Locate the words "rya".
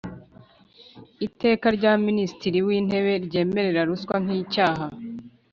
1.77-1.93